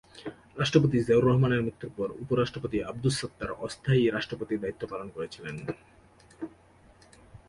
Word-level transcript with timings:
রাষ্ট্রপতি 0.59 0.97
জিয়াউর 1.05 1.27
রহমানের 1.27 1.63
মৃত্যুর 1.65 1.91
পর 1.97 2.07
উপরাষ্ট্রপতি 2.23 2.77
আব্দুস 2.89 3.15
সাত্তার 3.19 3.51
অস্থায়ী 3.65 4.03
রাষ্ট্রপতির 4.07 4.61
দায়িত্ব 4.63 4.83
পালন 4.91 5.07
করেছিলেন। 5.15 5.55